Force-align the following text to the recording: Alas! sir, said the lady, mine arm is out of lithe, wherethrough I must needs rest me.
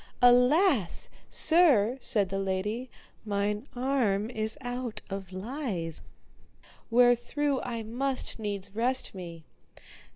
Alas! 0.23 1.09
sir, 1.29 1.95
said 2.01 2.29
the 2.29 2.39
lady, 2.39 2.89
mine 3.23 3.67
arm 3.75 4.31
is 4.31 4.57
out 4.61 4.99
of 5.11 5.31
lithe, 5.31 5.99
wherethrough 6.89 7.59
I 7.61 7.83
must 7.83 8.39
needs 8.39 8.73
rest 8.75 9.13
me. 9.13 9.45